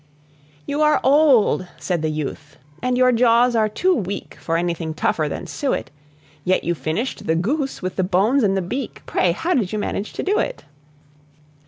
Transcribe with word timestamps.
"You 0.65 0.81
are 0.81 0.99
old," 1.03 1.67
said 1.77 2.01
the 2.01 2.09
youth, 2.09 2.57
"and 2.81 2.97
your 2.97 3.11
jaws 3.11 3.55
are 3.55 3.69
too 3.69 3.93
weak 3.95 4.35
For 4.41 4.57
anything 4.57 4.95
tougher 4.95 5.29
than 5.29 5.45
suet; 5.45 5.91
Yet 6.43 6.63
you 6.63 6.73
finished 6.73 7.27
the 7.27 7.35
goose, 7.35 7.83
with 7.83 7.97
the 7.97 8.03
bones 8.03 8.41
and 8.41 8.57
the 8.57 8.63
beak: 8.63 9.03
Pray, 9.05 9.31
how 9.31 9.53
did 9.53 9.71
you 9.71 9.77
manage 9.77 10.13
to 10.13 10.23
do 10.23 10.39
it?" 10.39 10.63